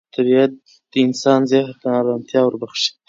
طبیعت 0.15 0.53
د 0.91 0.93
انسان 1.07 1.39
ذهن 1.51 1.73
ته 1.81 1.87
ارامتیا 2.01 2.41
وربخښي 2.43 2.89